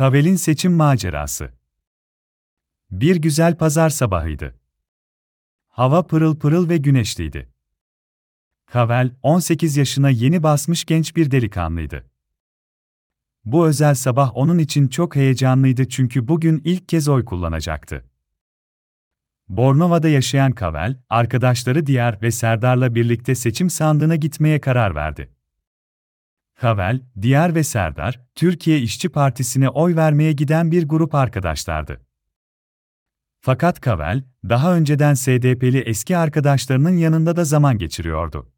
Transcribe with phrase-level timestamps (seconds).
[0.00, 1.50] Kavel'in seçim macerası.
[2.90, 4.60] Bir güzel pazar sabahıydı.
[5.68, 7.52] Hava pırıl pırıl ve güneşliydi.
[8.66, 12.10] Kavel, 18 yaşına yeni basmış genç bir delikanlıydı.
[13.44, 18.04] Bu özel sabah onun için çok heyecanlıydı çünkü bugün ilk kez oy kullanacaktı.
[19.48, 25.39] Bornova'da yaşayan Kavel, arkadaşları Diyar ve Serdar'la birlikte seçim sandığına gitmeye karar verdi.
[26.60, 32.00] Kavel, Diyar ve Serdar, Türkiye İşçi Partisi'ne oy vermeye giden bir grup arkadaşlardı.
[33.40, 38.52] Fakat Kavel, daha önceden SDP'li eski arkadaşlarının yanında da zaman geçiriyordu.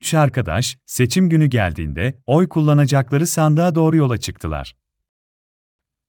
[0.00, 4.76] Üç arkadaş, seçim günü geldiğinde oy kullanacakları sandığa doğru yola çıktılar.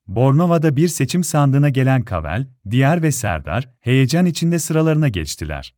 [0.08, 5.76] Bornova'da bir seçim sandığına gelen Kavel, Diyar ve Serdar, heyecan içinde sıralarına geçtiler.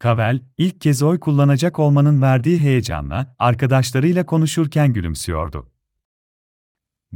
[0.00, 5.70] Kavel, ilk kez oy kullanacak olmanın verdiği heyecanla arkadaşlarıyla konuşurken gülümsüyordu.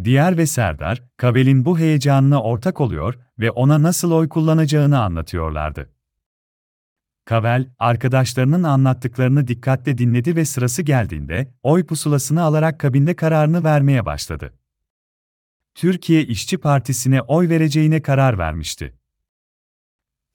[0.05, 5.91] Diyar ve Serdar, Kavel'in bu heyecanına ortak oluyor ve ona nasıl oy kullanacağını anlatıyorlardı.
[7.25, 14.55] Kavel, arkadaşlarının anlattıklarını dikkatle dinledi ve sırası geldiğinde, oy pusulasını alarak kabinde kararını vermeye başladı.
[15.75, 18.99] Türkiye İşçi Partisi'ne oy vereceğine karar vermişti.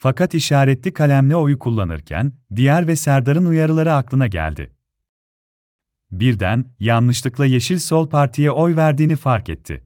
[0.02, 4.74] Fakat işaretli kalemle oyu kullanırken, Diyar ve Serdar'ın uyarıları aklına geldi.
[6.12, 9.84] Birden, yanlışlıkla Yeşil Sol Parti'ye oy verdiğini fark etti.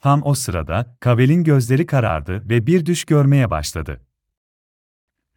[0.00, 4.00] Tam o sırada, Kavel'in gözleri karardı ve bir düş görmeye başladı.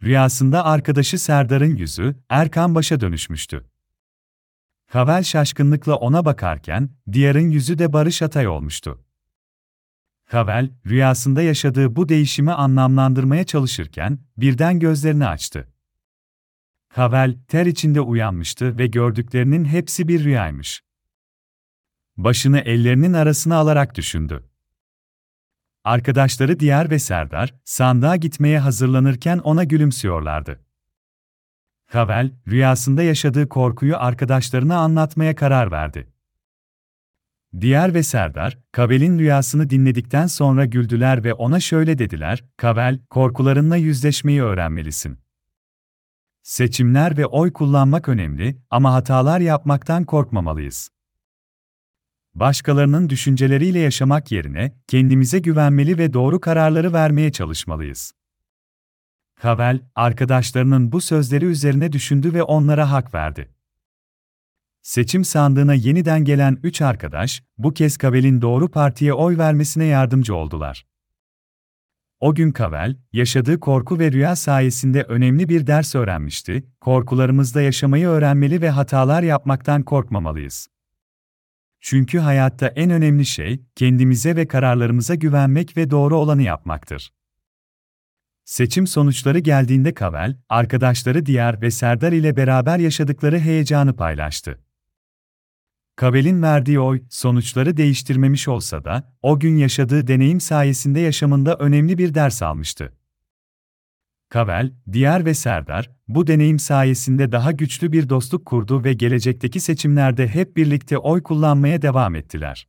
[0.03, 3.65] Rüyasında arkadaşı Serdar'ın yüzü, Erkan Baş'a dönüşmüştü.
[4.87, 9.06] Kavel şaşkınlıkla ona bakarken, Diyar'ın yüzü de Barış Atay olmuştu.
[10.27, 15.67] Kavel, rüyasında yaşadığı bu değişimi anlamlandırmaya çalışırken, birden gözlerini açtı.
[16.89, 20.83] Kavel, ter içinde uyanmıştı ve gördüklerinin hepsi bir rüyaymış.
[22.17, 24.49] Başını ellerinin arasına alarak düşündü.
[25.83, 30.65] Arkadaşları Diyar ve Serdar, sandığa gitmeye hazırlanırken ona gülümsüyorlardı.
[31.91, 36.13] Kavel, rüyasında yaşadığı korkuyu arkadaşlarına anlatmaya karar verdi.
[37.61, 44.43] Diyar ve Serdar, Kavel'in rüyasını dinledikten sonra güldüler ve ona şöyle dediler, Kavel, korkularınla yüzleşmeyi
[44.43, 45.19] öğrenmelisin.
[46.43, 50.89] Seçimler ve oy kullanmak önemli ama hatalar yapmaktan korkmamalıyız.
[52.35, 58.13] Başkalarının düşünceleriyle yaşamak yerine kendimize güvenmeli ve doğru kararları vermeye çalışmalıyız.
[59.35, 63.56] Kavel, arkadaşlarının bu sözleri üzerine düşündü ve onlara hak verdi.
[64.87, 70.85] Seçim sandığına yeniden gelen üç arkadaş, bu kez Kavel'in doğru partiye oy vermesine yardımcı oldular.
[72.19, 78.61] O gün Kavel, yaşadığı korku ve rüya sayesinde önemli bir ders öğrenmişti, korkularımızda yaşamayı öğrenmeli
[78.61, 80.67] ve hatalar yapmaktan korkmamalıyız.
[81.81, 87.13] Çünkü hayatta en önemli şey, kendimize ve kararlarımıza güvenmek ve doğru olanı yapmaktır.
[88.45, 94.66] Seçim sonuçları geldiğinde Kavel, arkadaşları Diyar ve Serdar ile beraber yaşadıkları heyecanı paylaştı.
[95.97, 102.13] Kavel'in verdiği oy, sonuçları değiştirmemiş olsa da, o gün yaşadığı deneyim sayesinde yaşamında önemli bir
[102.13, 102.93] ders almıştı.
[104.29, 110.27] Kavel, Diyar ve Serdar, bu deneyim sayesinde daha güçlü bir dostluk kurdu ve gelecekteki seçimlerde
[110.27, 112.67] hep birlikte oy kullanmaya devam ettiler.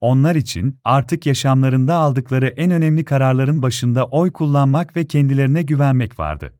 [0.00, 6.54] Onlar için artık yaşamlarında aldıkları en önemli kararların başında oy kullanmak ve kendilerine güvenmek vardı.